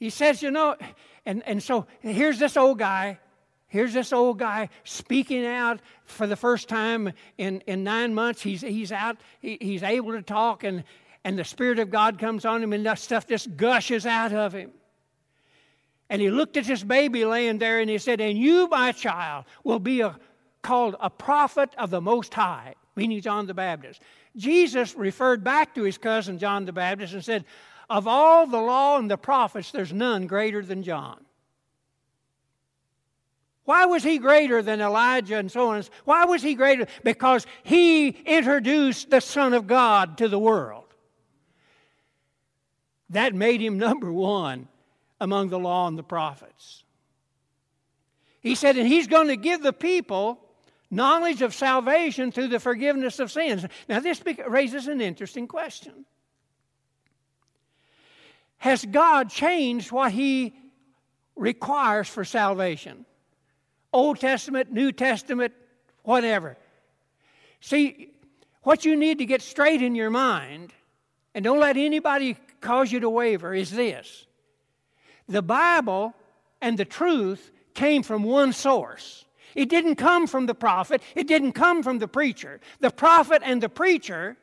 [0.00, 0.74] He says, you know,
[1.24, 3.20] and, and so here's this old guy.
[3.68, 8.42] Here's this old guy speaking out for the first time in, in nine months.
[8.42, 10.82] He's, he's out, he, he's able to talk, and,
[11.28, 14.54] and the Spirit of God comes on him, and that stuff just gushes out of
[14.54, 14.70] him.
[16.08, 19.44] And he looked at this baby laying there, and he said, And you, my child,
[19.62, 20.18] will be a,
[20.62, 24.00] called a prophet of the Most High, meaning John the Baptist.
[24.36, 27.44] Jesus referred back to his cousin John the Baptist and said,
[27.90, 31.26] Of all the law and the prophets, there's none greater than John.
[33.66, 35.84] Why was he greater than Elijah and so on?
[36.06, 36.86] Why was he greater?
[37.04, 40.87] Because he introduced the Son of God to the world.
[43.10, 44.68] That made him number one
[45.20, 46.84] among the law and the prophets.
[48.40, 50.40] He said, and he's going to give the people
[50.90, 53.66] knowledge of salvation through the forgiveness of sins.
[53.88, 56.04] Now, this raises an interesting question.
[58.58, 60.54] Has God changed what He
[61.36, 63.04] requires for salvation?
[63.92, 65.52] Old Testament, New Testament,
[66.02, 66.56] whatever.
[67.60, 68.10] See,
[68.62, 70.72] what you need to get straight in your mind,
[71.34, 74.26] and don't let anybody cause you to waver, is this
[75.28, 76.14] the Bible
[76.60, 79.24] and the truth came from one source.
[79.54, 82.60] It didn't come from the prophet, it didn't come from the preacher.
[82.80, 84.36] The prophet and the preacher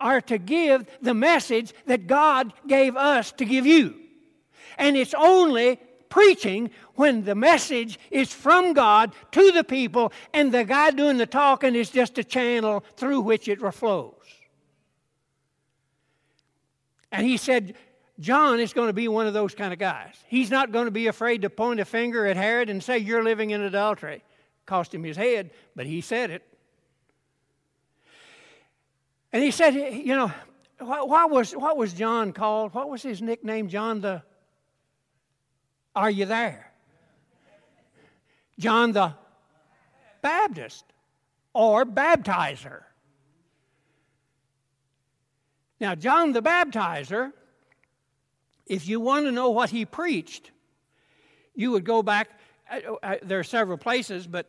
[0.00, 3.94] are to give the message that God gave us to give you.
[4.78, 10.64] And it's only preaching when the message is from God to the people, and the
[10.64, 14.14] guy doing the talking is just a channel through which it flows.
[17.12, 17.74] And he said,
[18.18, 20.14] John is going to be one of those kind of guys.
[20.26, 23.22] He's not going to be afraid to point a finger at Herod and say, You're
[23.22, 24.22] living in adultery.
[24.64, 26.42] Cost him his head, but he said it.
[29.32, 30.32] And he said, You know,
[30.78, 32.74] what, was, what was John called?
[32.74, 33.68] What was his nickname?
[33.68, 34.22] John the.
[35.94, 36.72] Are you there?
[38.58, 39.14] John the
[40.22, 40.84] Baptist
[41.52, 42.82] or baptizer.
[45.82, 47.32] Now, John the Baptizer
[48.66, 50.52] if you want to know what he preached,
[51.56, 52.30] you would go back.
[52.70, 54.46] Uh, uh, uh, there are several places, but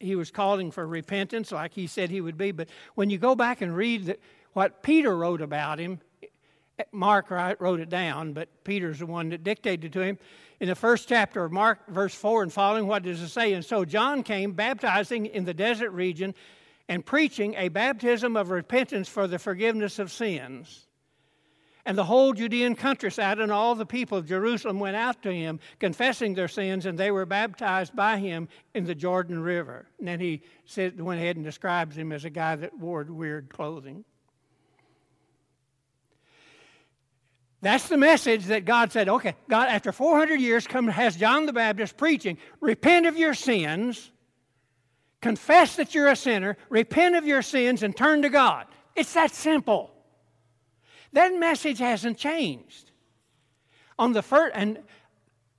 [0.00, 2.50] he was calling for repentance like he said he would be.
[2.50, 4.18] But when you go back and read
[4.52, 9.44] what Peter wrote about him, eh, Mark wrote it down, but Peter's the one that
[9.44, 10.18] dictated to him.
[10.58, 13.52] In the first chapter of Mark, verse 4 and following, what does it say?
[13.52, 16.34] And so John came baptizing in the desert region
[16.88, 20.86] and preaching a baptism of repentance for the forgiveness of sins.
[21.84, 25.58] And the whole Judean countryside and all the people of Jerusalem went out to him,
[25.78, 29.86] confessing their sins, and they were baptized by him in the Jordan River.
[29.98, 33.48] And then he said, went ahead and describes him as a guy that wore weird
[33.48, 34.04] clothing.
[37.60, 41.52] That's the message that God said, okay, God, after 400 years, come, has John the
[41.52, 44.12] Baptist preaching, repent of your sins,
[45.20, 48.66] confess that you're a sinner, repent of your sins, and turn to God.
[48.94, 49.90] It's that simple.
[51.12, 52.92] That message hasn't changed.
[53.98, 54.78] On the first, and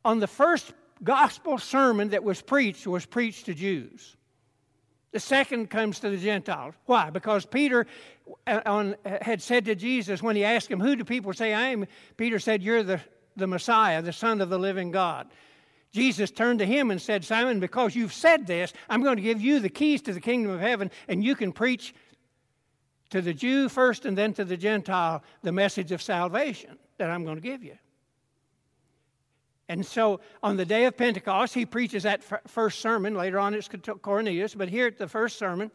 [0.05, 4.15] on the first gospel sermon that was preached was preached to Jews.
[5.11, 6.75] The second comes to the Gentiles.
[6.85, 7.09] Why?
[7.09, 7.87] Because Peter
[8.45, 11.69] uh, on, had said to Jesus when he asked him, Who do people say I
[11.69, 11.87] am?
[12.15, 13.01] Peter said, You're the,
[13.35, 15.27] the Messiah, the Son of the living God.
[15.91, 19.41] Jesus turned to him and said, Simon, because you've said this, I'm going to give
[19.41, 21.95] you the keys to the kingdom of heaven, and you can preach
[23.09, 27.23] to the Jew first and then to the Gentile the message of salvation that I'm
[27.23, 27.77] going to give you.
[29.67, 33.15] And so on the day of Pentecost, he preaches that first sermon.
[33.15, 33.69] Later on, it's
[34.01, 35.71] Cornelius, but here at the first sermon,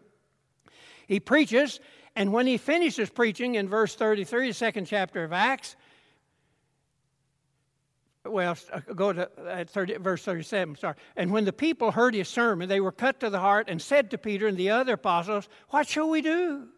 [1.06, 1.80] he preaches,
[2.16, 5.76] and when he finishes preaching in verse 33, the second chapter of Acts,
[8.24, 10.94] well, uh, go to uh, 30, verse 37, sorry.
[11.16, 14.10] And when the people heard his sermon, they were cut to the heart and said
[14.10, 16.68] to Peter and the other apostles, What shall we do?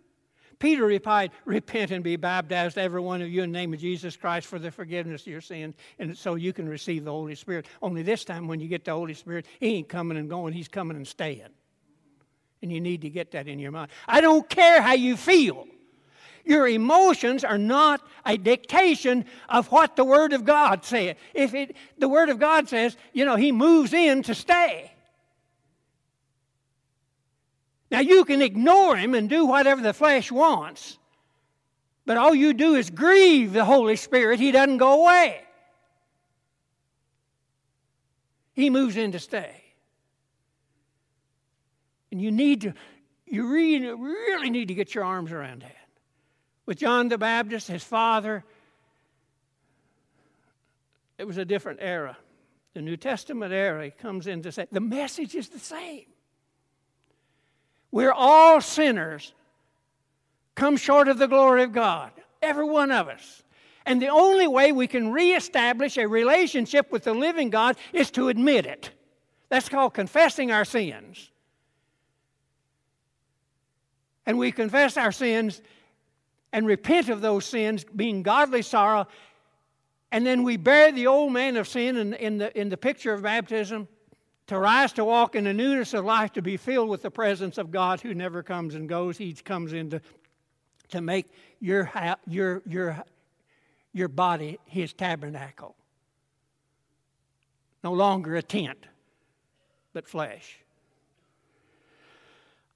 [0.59, 4.17] Peter replied, Repent and be baptized, every one of you, in the name of Jesus
[4.17, 7.67] Christ for the forgiveness of your sins, and so you can receive the Holy Spirit.
[7.83, 10.69] Only this time, when you get the Holy Spirit, He ain't coming and going, He's
[10.69, 11.43] coming and staying.
[12.63, 13.91] And you need to get that in your mind.
[14.09, 15.67] I don't care how you feel.
[16.47, 21.17] Your emotions are not a dictation of what the Word of God says.
[21.35, 24.93] If it, the Word of God says, you know, He moves in to stay.
[27.91, 30.99] Now, you can ignore him and do whatever the flesh wants,
[32.05, 34.41] but all you do is grieve the Holy Spirit.
[34.41, 35.41] He doesn't go away,
[38.55, 39.63] he moves in to stay.
[42.13, 42.73] And you need to,
[43.27, 45.86] you really, really need to get your arms around that.
[46.67, 48.45] With John the Baptist, his father
[51.19, 52.17] it was a different era.
[52.75, 56.05] The New Testament era comes in to say the message is the same.
[57.91, 59.33] We're all sinners,
[60.55, 62.11] come short of the glory of God,
[62.43, 63.43] every one of us.
[63.87, 68.29] And the only way we can reestablish a relationship with the living God is to
[68.29, 68.91] admit it.
[69.49, 71.31] That's called confessing our sins.
[74.27, 75.63] And we confess our sins
[76.57, 79.07] and repent of those sins, being godly sorrow.
[80.11, 83.13] And then we bear the old man of sin in, in, the, in the picture
[83.13, 83.87] of baptism
[84.49, 87.59] to rise to walk in the newness of life, to be filled with the presence
[87.59, 89.19] of God who never comes and goes.
[89.19, 90.01] He comes in to,
[90.89, 91.31] to make
[91.61, 91.93] your,
[92.27, 93.05] your, your
[93.97, 95.75] your body his tabernacle.
[97.83, 98.85] No longer a tent,
[99.95, 100.59] but flesh.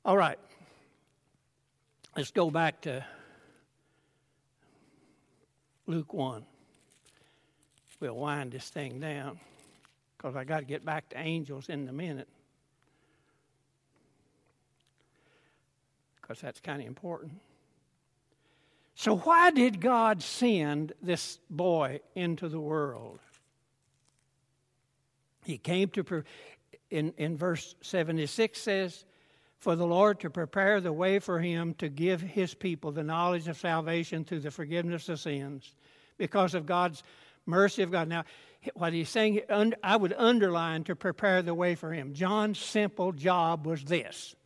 [0.03, 0.39] All right.
[2.16, 3.05] Let's go back to
[5.91, 6.45] Luke 1.
[7.99, 9.41] We'll wind this thing down
[10.16, 12.28] because I got to get back to angels in a minute.
[16.20, 17.32] Because that's kind of important.
[18.95, 23.18] So, why did God send this boy into the world?
[25.45, 26.22] He came to,
[26.91, 29.05] in, in verse 76 says,
[29.59, 33.49] for the Lord to prepare the way for him to give his people the knowledge
[33.49, 35.74] of salvation through the forgiveness of sins
[36.21, 37.03] because of God's
[37.47, 38.07] mercy of God.
[38.07, 38.25] Now,
[38.75, 39.41] what he's saying,
[39.83, 42.12] I would underline to prepare the way for him.
[42.12, 44.37] John's simple job was this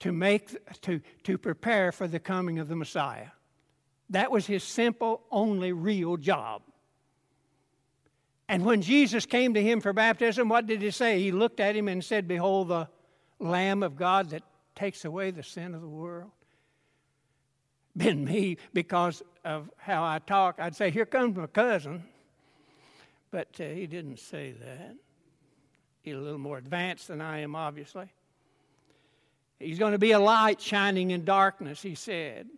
[0.00, 3.28] to make to, to prepare for the coming of the Messiah.
[4.08, 6.62] That was his simple, only real job.
[8.48, 11.20] And when Jesus came to him for baptism, what did he say?
[11.20, 12.88] He looked at him and said, Behold, the
[13.38, 14.42] Lamb of God that
[14.74, 16.30] takes away the sin of the world.
[17.96, 20.56] Been me because of how I talk.
[20.58, 22.04] I'd say, Here comes my cousin.
[23.30, 24.96] But uh, he didn't say that.
[26.02, 28.10] He's a little more advanced than I am, obviously.
[29.58, 32.48] He's going to be a light shining in darkness, he said.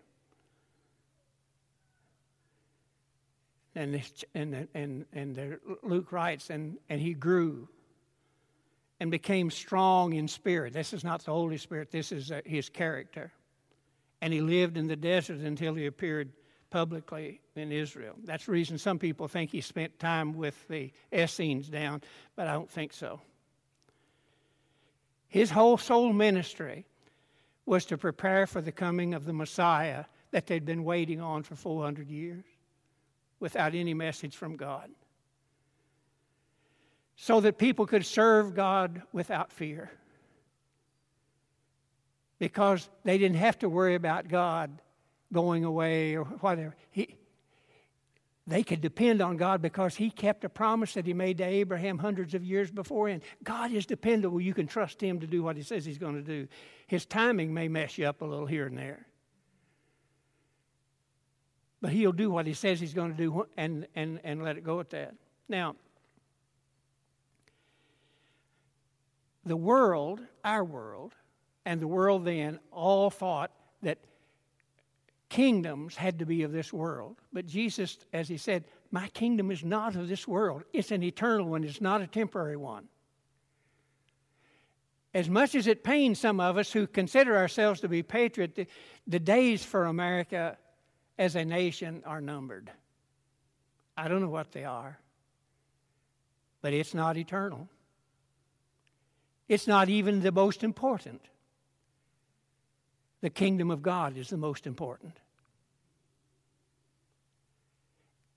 [3.74, 4.02] And,
[4.34, 7.68] and, and, and Luke writes, and, and he grew
[9.00, 10.72] and became strong in spirit.
[10.72, 13.32] This is not the Holy Spirit, this is uh, his character.
[14.20, 16.30] And he lived in the desert until he appeared
[16.72, 18.14] publicly in Israel.
[18.24, 22.00] That's the reason some people think he spent time with the Essenes down,
[22.34, 23.20] but I don't think so.
[25.28, 26.86] His whole soul ministry
[27.66, 31.56] was to prepare for the coming of the Messiah that they'd been waiting on for
[31.56, 32.44] 400 years
[33.38, 34.90] without any message from God.
[37.16, 39.90] So that people could serve God without fear.
[42.38, 44.81] Because they didn't have to worry about God
[45.32, 46.74] going away or whatever.
[46.90, 47.16] He,
[48.46, 51.98] they could depend on God because He kept a promise that He made to Abraham
[51.98, 53.08] hundreds of years before.
[53.08, 54.40] And God is dependable.
[54.40, 56.48] You can trust Him to do what He says He's going to do.
[56.86, 59.06] His timing may mess you up a little here and there.
[61.80, 64.64] But He'll do what He says He's going to do and, and, and let it
[64.64, 65.14] go at that.
[65.48, 65.76] Now,
[69.44, 71.14] the world, our world,
[71.64, 73.52] and the world then all thought
[73.82, 73.98] that
[75.32, 77.16] kingdoms had to be of this world.
[77.32, 80.64] But Jesus, as he said, My kingdom is not of this world.
[80.74, 82.86] It's an eternal one, it's not a temporary one.
[85.14, 88.66] As much as it pains some of us who consider ourselves to be patriots, the,
[89.06, 90.58] the days for America
[91.18, 92.70] as a nation are numbered.
[93.96, 94.98] I don't know what they are,
[96.60, 97.68] but it's not eternal.
[99.48, 101.22] It's not even the most important.
[103.22, 105.16] The kingdom of God is the most important.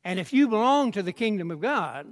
[0.03, 2.07] And if you belong to the kingdom of God,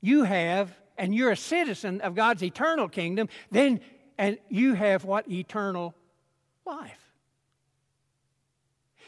[0.00, 3.80] you have, and you're a citizen of God's eternal kingdom, then,
[4.18, 5.30] and you have what?
[5.30, 5.94] Eternal
[6.66, 7.12] life.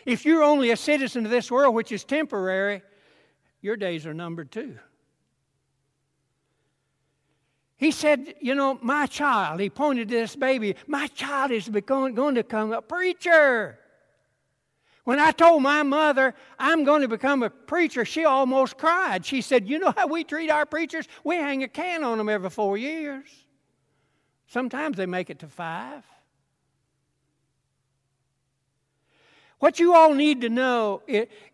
[0.07, 2.83] If you're only a citizen of this world, which is temporary,
[3.61, 4.79] your days are numbered too.
[7.79, 12.15] He said, You know, my child, he pointed to this baby, my child is going,
[12.15, 13.79] going to become a preacher.
[15.05, 19.25] When I told my mother I'm going to become a preacher, she almost cried.
[19.25, 21.09] She said, You know how we treat our preachers?
[21.25, 23.29] We hang a can on them every four years.
[24.49, 26.05] Sometimes they make it to five.
[29.61, 31.03] What you all need to know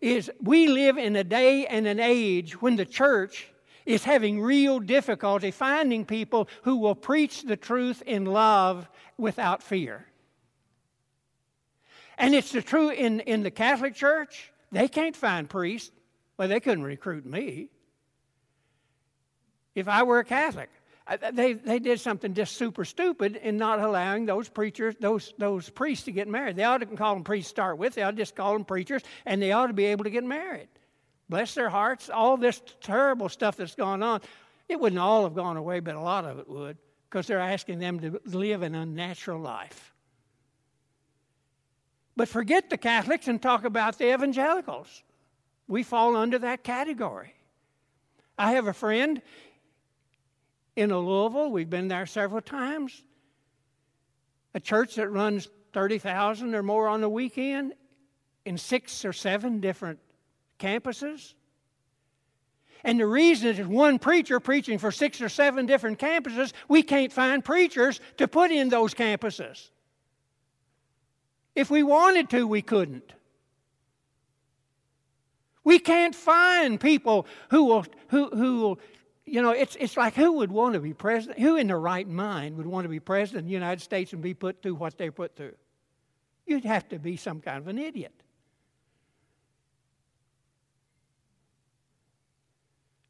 [0.01, 3.47] is we live in a day and an age when the church
[3.85, 10.05] is having real difficulty finding people who will preach the truth in love without fear.
[12.17, 15.91] And it's the true in, in the Catholic Church, they can't find priests
[16.37, 17.69] Well, they couldn't recruit me.
[19.73, 20.69] If I were a Catholic,
[21.33, 26.05] they, they did something just super stupid in not allowing those preachers, those, those priests
[26.05, 26.55] to get married.
[26.55, 27.93] They ought to call them priests to start with.
[27.93, 30.23] They ought to just call them preachers, and they ought to be able to get
[30.23, 30.67] married.
[31.29, 32.09] Bless their hearts.
[32.09, 34.21] All this terrible stuff that's gone on,
[34.69, 36.77] it wouldn't all have gone away, but a lot of it would,
[37.09, 39.93] because they're asking them to live an unnatural life.
[42.15, 45.03] But forget the Catholics and talk about the evangelicals.
[45.67, 47.33] We fall under that category.
[48.37, 49.21] I have a friend
[50.75, 53.01] in Louisville, we've been there several times,
[54.53, 57.73] a church that runs 30,000 or more on the weekend
[58.45, 59.99] in six or seven different
[60.59, 61.33] campuses.
[62.83, 67.11] And the reason is one preacher preaching for six or seven different campuses, we can't
[67.11, 69.69] find preachers to put in those campuses.
[71.55, 73.13] If we wanted to, we couldn't.
[75.63, 78.79] We can't find people who will, who, who will,
[79.25, 81.39] you know, it's, it's like who would want to be president?
[81.39, 84.21] Who in their right mind would want to be president of the United States and
[84.21, 85.55] be put through what they're put through?
[86.45, 88.13] You'd have to be some kind of an idiot.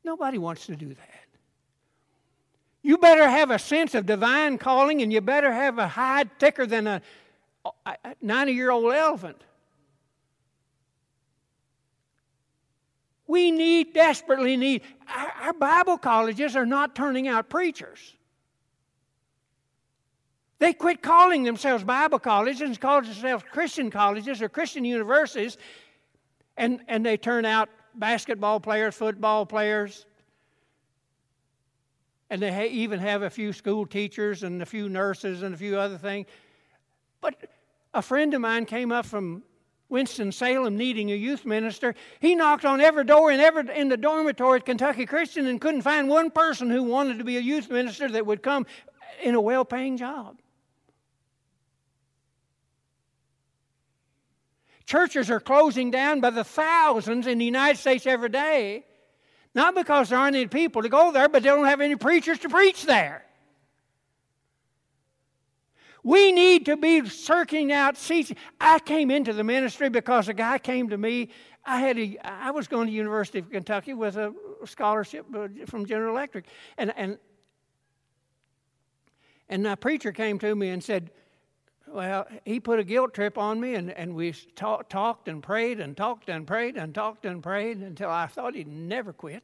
[0.05, 1.25] Nobody wants to do that.
[2.83, 6.67] You better have a sense of divine calling and you better have a hide thicker
[6.67, 7.01] than a
[8.21, 9.41] 90 year old elephant.
[13.25, 18.13] We need, desperately need, our, our, Bible colleges are not turning out preachers.
[20.59, 25.57] They quit calling themselves Bible colleges and call themselves Christian colleges or Christian universities,
[26.55, 30.05] and, and they turn out basketball players, football players,
[32.29, 35.57] and they ha- even have a few school teachers and a few nurses and a
[35.57, 36.27] few other things.
[37.21, 37.49] But
[37.93, 39.43] a friend of mine came up from
[39.89, 41.95] Winston-Salem needing a youth minister.
[42.19, 45.83] He knocked on every door in, every, in the dormitory at Kentucky Christian and couldn't
[45.83, 48.65] find one person who wanted to be a youth minister that would come
[49.21, 50.39] in a well paying job.
[54.85, 58.85] Churches are closing down by the thousands in the United States every day,
[59.55, 62.39] not because there aren't any people to go there, but they don't have any preachers
[62.39, 63.25] to preach there.
[66.03, 68.31] We need to be searching out seats.
[68.61, 71.29] I came into the ministry because a guy came to me.
[71.65, 74.31] I had a, I was going to University of Kentucky with a
[74.65, 76.45] scholarship uh, from General Electric,
[76.77, 77.17] and and
[79.49, 81.09] and a preacher came to me and said,
[81.95, 85.79] well, he put a guilt trip on me, and, and we talk, talked and prayed
[85.79, 89.43] and talked and prayed and talked and prayed until I thought he'd never quit.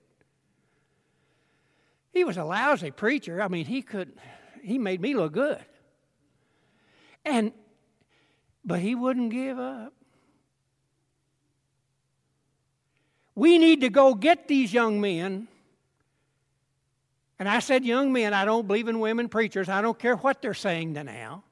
[2.12, 3.42] He was a lousy preacher.
[3.42, 4.12] I mean, he could,
[4.62, 5.64] he made me look good.
[7.24, 7.54] And
[8.64, 9.94] but he wouldn't give up.
[13.34, 15.48] We need to go get these young men.
[17.40, 19.68] And I said, young men, I don't believe in women preachers.
[19.68, 21.44] I don't care what they're saying to now.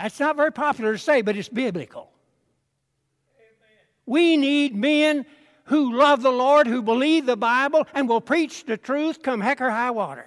[0.00, 2.10] That's not very popular to say, but it's biblical.
[3.36, 3.78] Amen.
[4.06, 5.26] We need men
[5.64, 9.60] who love the Lord, who believe the Bible, and will preach the truth come heck
[9.60, 10.26] or high water.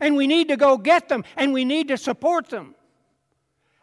[0.00, 2.74] And we need to go get them, and we need to support them.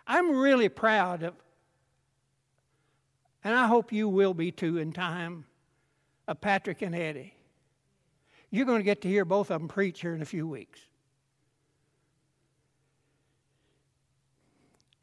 [0.06, 1.34] I'm really proud of,
[3.44, 5.46] and I hope you will be too in time,
[6.28, 7.34] of Patrick and Eddie.
[8.52, 10.80] You're going to get to hear both of them preach here in a few weeks.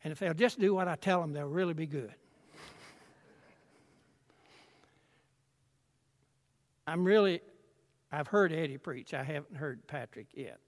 [0.05, 2.15] And if they'll just do what I tell them, they'll really be good.
[6.87, 7.41] I'm really,
[8.13, 9.15] I've heard Eddie preach.
[9.15, 10.61] I haven't heard Patrick yet.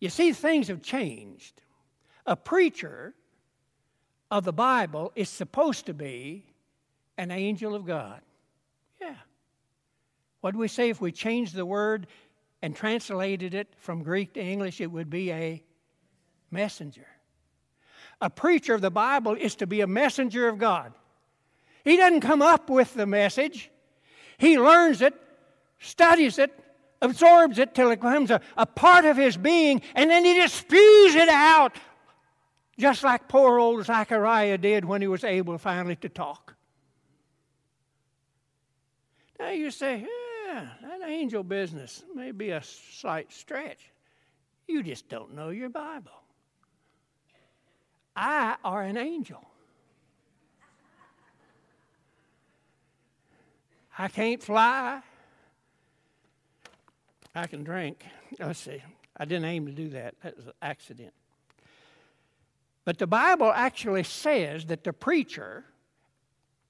[0.00, 1.60] You see, things have changed.
[2.24, 3.14] A preacher
[4.30, 6.44] of the Bible is supposed to be
[7.18, 8.20] an angel of God.
[9.00, 9.16] Yeah.
[10.40, 12.06] What do we say if we change the word
[12.62, 14.80] and translated it from Greek to English?
[14.80, 15.62] It would be a
[16.50, 17.06] messenger.
[18.20, 20.92] A preacher of the Bible is to be a messenger of God.
[21.84, 23.70] He doesn't come up with the message,
[24.38, 25.14] he learns it,
[25.78, 26.52] studies it,
[27.00, 30.54] absorbs it till it becomes a, a part of his being, and then he just
[30.54, 31.76] spews it out,
[32.78, 36.54] just like poor old Zechariah did when he was able finally to talk.
[39.38, 40.04] Now you say,
[40.60, 43.90] that angel business may be a slight stretch.
[44.66, 46.12] You just don't know your Bible.
[48.14, 49.44] I are an angel.
[53.98, 55.00] I can't fly.
[57.34, 58.04] I can drink.
[58.38, 58.82] Let's see.
[59.16, 61.12] I didn't aim to do that, that was an accident.
[62.84, 65.64] But the Bible actually says that the preacher,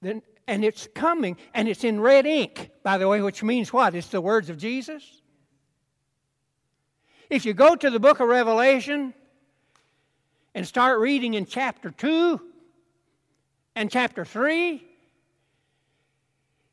[0.01, 3.93] then, and it's coming, and it's in red ink, by the way, which means what?
[3.93, 5.21] It's the words of Jesus.
[7.29, 9.13] If you go to the book of Revelation
[10.55, 12.41] and start reading in chapter 2
[13.75, 14.83] and chapter 3,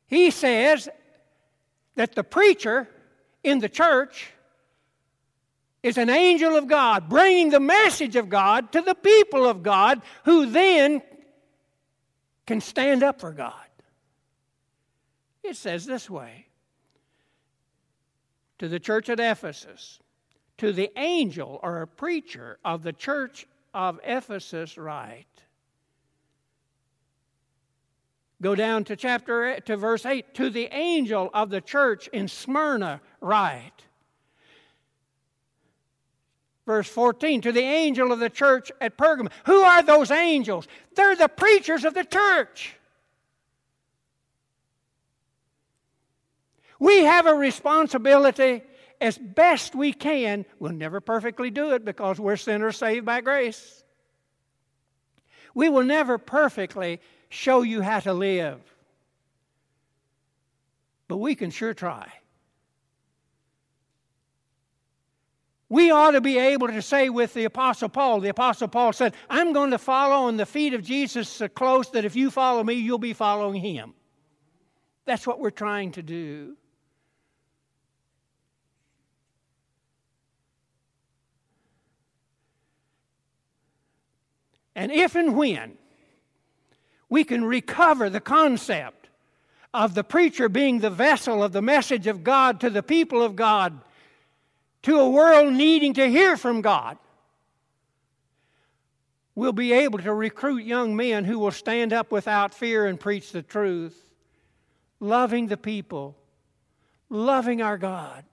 [0.07, 0.89] he says
[1.95, 2.89] that the preacher
[3.43, 4.31] in the church
[5.83, 10.01] is an angel of God, bringing the message of God to the people of God,
[10.25, 11.03] who then
[12.47, 13.66] can stand up for God.
[15.47, 16.47] It says this way
[18.59, 19.99] to the church at Ephesus,
[20.57, 25.25] to the angel or a preacher of the church of Ephesus, write.
[28.41, 30.33] Go down to chapter to verse 8.
[30.35, 33.85] To the angel of the church in Smyrna, write.
[36.65, 39.31] Verse 14, to the angel of the church at Pergamum.
[39.45, 40.67] Who are those angels?
[40.95, 42.75] They're the preachers of the church.
[46.79, 48.63] We have a responsibility
[49.01, 50.45] as best we can.
[50.59, 53.83] We'll never perfectly do it because we're sinners saved by grace.
[55.53, 56.99] We will never perfectly
[57.29, 58.61] show you how to live,
[61.07, 62.11] but we can sure try.
[65.69, 69.15] We ought to be able to say with the Apostle Paul, the Apostle Paul said,
[69.29, 72.63] I'm going to follow in the feet of Jesus so close that if you follow
[72.63, 73.93] me, you'll be following him.
[75.05, 76.55] That's what we're trying to do.
[84.77, 85.75] And if and when
[87.09, 89.09] we can recover the concept
[89.73, 93.35] of the preacher being the vessel of the message of God to the people of
[93.35, 93.81] God
[94.83, 96.99] to a world needing to hear from God,
[99.33, 103.31] we'll be able to recruit young men who will stand up without fear and preach
[103.31, 103.99] the truth,
[104.99, 106.15] loving the people,
[107.09, 108.23] loving our God,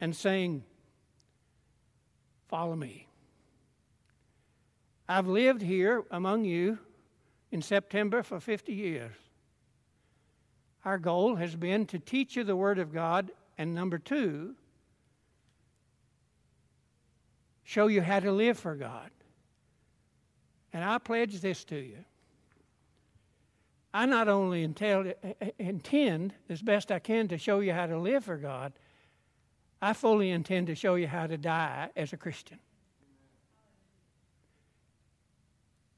[0.00, 0.62] and saying,
[2.48, 3.05] Follow me.
[5.08, 6.78] I've lived here among you
[7.52, 9.16] in September for 50 years.
[10.84, 14.54] Our goal has been to teach you the Word of God and number two,
[17.64, 19.10] show you how to live for God.
[20.72, 22.04] And I pledge this to you.
[23.94, 25.14] I not only intend,
[25.58, 28.74] intend as best I can to show you how to live for God,
[29.80, 32.58] I fully intend to show you how to die as a Christian.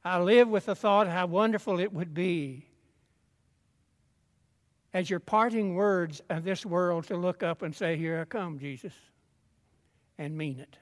[0.05, 2.69] I live with the thought how wonderful it would be
[4.95, 8.59] as your parting words of this world to look up and say, Here I come,
[8.59, 8.93] Jesus,
[10.17, 10.77] and mean it.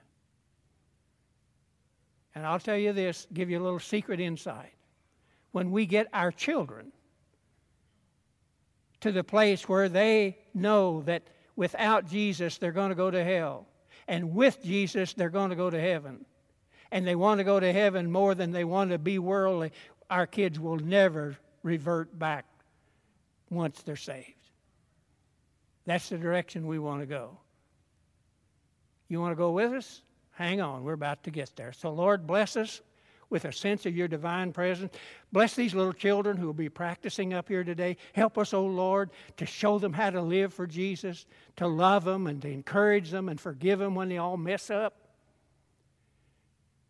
[2.34, 4.72] And I'll tell you this, give you a little secret insight.
[5.52, 6.92] When we get our children
[9.00, 11.22] to the place where they know that
[11.56, 13.66] without Jesus they're going to go to hell,
[14.06, 16.26] and with Jesus they're going to go to heaven,
[16.90, 19.72] and they want to go to heaven more than they want to be worldly,
[20.10, 22.44] our kids will never revert back
[23.50, 24.32] once they're saved.
[25.84, 27.38] That's the direction we want to go.
[29.08, 30.02] You want to go with us?
[30.32, 31.72] Hang on, we're about to get there.
[31.72, 32.80] So, Lord, bless us
[33.30, 34.92] with a sense of your divine presence.
[35.32, 37.96] Bless these little children who will be practicing up here today.
[38.12, 41.26] Help us, O oh Lord, to show them how to live for Jesus,
[41.56, 45.05] to love them and to encourage them and forgive them when they all mess up.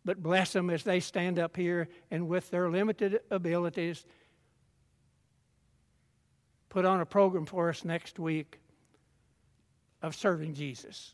[0.07, 4.05] But bless them as they stand up here and with their limited abilities
[6.69, 8.57] put on a program for us next week
[10.01, 11.13] of serving Jesus.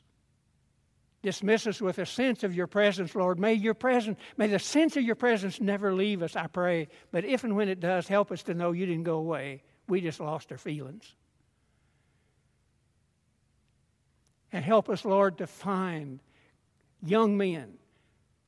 [1.24, 3.39] Dismiss us with a sense of your presence, Lord.
[3.39, 6.88] May your presence, may the sense of your presence never leave us, I pray.
[7.12, 9.64] But if and when it does, help us to know you didn't go away.
[9.88, 11.16] We just lost our feelings.
[14.52, 16.20] And help us, Lord, to find
[17.02, 17.80] young men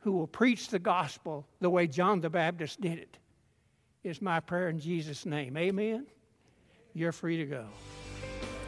[0.06, 3.18] who will preach the gospel the way John the Baptist did it.
[4.06, 5.58] Is my prayer in Jesus' name.
[5.58, 6.06] Amen
[6.96, 7.66] you're free to go.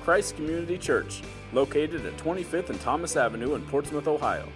[0.03, 1.23] Christ Community Church,
[1.53, 4.47] located at 25th and Thomas Avenue in Portsmouth, Ohio.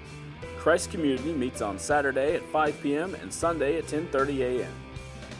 [0.57, 3.15] Christ Community meets on Saturday at 5 p.m.
[3.15, 4.71] and Sunday at 10:30 a.m.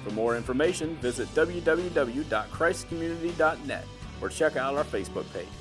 [0.04, 3.86] For more information, visit www.christcommunity.net
[4.20, 5.61] or check out our Facebook page.